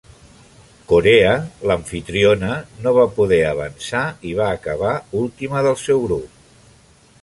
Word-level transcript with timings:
Corea, 0.91 1.33
l"amfitriona, 1.71 2.51
no 2.87 2.95
va 2.97 3.05
poder 3.19 3.41
avançar 3.53 4.05
i 4.33 4.37
va 4.43 4.49
acabar 4.59 4.99
última 5.25 5.67
del 5.71 5.83
seu 5.89 6.07
grup. 6.09 6.45